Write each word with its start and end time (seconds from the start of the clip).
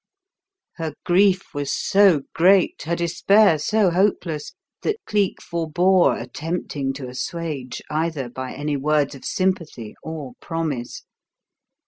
Her 0.77 0.95
grief 1.03 1.53
was 1.53 1.71
so 1.71 2.21
great, 2.33 2.81
her 2.87 2.95
despair 2.95 3.59
so 3.59 3.91
hopeless, 3.91 4.55
that 4.81 4.97
Cleek 5.05 5.39
forbore 5.39 6.19
attempting 6.19 6.91
to 6.93 7.07
assuage 7.07 7.83
either 7.91 8.27
by 8.27 8.51
any 8.55 8.77
words 8.77 9.13
of 9.13 9.23
sympathy 9.23 9.93
or 10.01 10.31
promise. 10.41 11.03